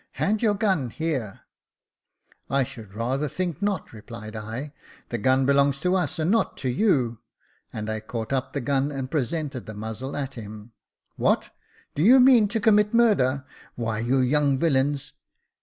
Hand 0.13 0.41
your 0.41 0.55
gun 0.55 0.89
here." 0.89 1.41
'* 1.93 2.19
I 2.49 2.63
should 2.63 2.95
rather 2.95 3.27
think 3.27 3.61
not," 3.61 3.93
replied 3.93 4.35
I. 4.35 4.73
'* 4.91 5.09
The 5.09 5.19
gun 5.19 5.45
belongs 5.45 5.79
to 5.81 5.95
us 5.95 6.17
and 6.17 6.31
not 6.31 6.57
to 6.57 6.69
you;" 6.69 7.19
and 7.71 7.87
I 7.87 7.99
caught 7.99 8.33
up 8.33 8.53
the 8.53 8.61
gun, 8.61 8.91
and 8.91 9.11
presented 9.11 9.67
the 9.67 9.75
muzzle 9.75 10.17
at 10.17 10.33
him." 10.33 10.71
What! 11.17 11.51
do 11.93 12.01
you 12.01 12.19
mean 12.19 12.47
to 12.47 12.59
commit 12.59 12.95
murder? 12.95 13.45
Why, 13.75 13.99
you 13.99 14.17
young 14.21 14.57
villains 14.57 15.13